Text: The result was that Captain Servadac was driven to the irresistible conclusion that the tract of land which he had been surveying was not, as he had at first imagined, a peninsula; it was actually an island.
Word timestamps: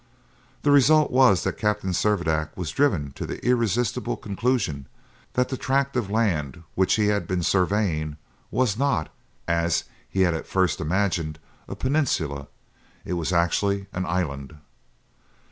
The 0.63 0.71
result 0.71 1.11
was 1.11 1.43
that 1.43 1.59
Captain 1.59 1.91
Servadac 1.91 2.57
was 2.57 2.71
driven 2.71 3.11
to 3.11 3.27
the 3.27 3.37
irresistible 3.45 4.17
conclusion 4.17 4.87
that 5.33 5.49
the 5.49 5.57
tract 5.57 5.95
of 5.95 6.09
land 6.09 6.63
which 6.73 6.95
he 6.95 7.05
had 7.09 7.27
been 7.27 7.43
surveying 7.43 8.17
was 8.49 8.79
not, 8.79 9.11
as 9.47 9.83
he 10.09 10.21
had 10.21 10.33
at 10.33 10.47
first 10.47 10.81
imagined, 10.81 11.37
a 11.67 11.75
peninsula; 11.75 12.47
it 13.05 13.13
was 13.13 13.31
actually 13.31 13.85
an 13.93 14.07
island. 14.07 14.57